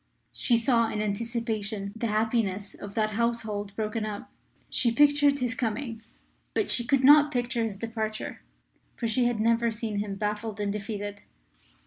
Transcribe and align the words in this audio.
She 0.33 0.57
saw 0.57 0.89
in 0.89 0.99
anticipation 0.99 1.93
the 1.95 2.07
happiness 2.07 2.73
of 2.73 2.95
that 2.95 3.11
household 3.11 3.75
broken 3.75 4.03
up. 4.03 4.31
She 4.67 4.91
pictured 4.91 5.37
his 5.37 5.53
coming, 5.53 6.01
but 6.55 6.71
she 6.71 6.83
could 6.83 7.03
not 7.03 7.31
picture 7.31 7.63
his 7.63 7.75
departure. 7.75 8.41
For 8.95 9.05
she 9.05 9.25
had 9.25 9.39
never 9.39 9.69
seen 9.69 9.99
him 9.99 10.15
baffled 10.15 10.59
and 10.59 10.73
defeated. 10.73 11.21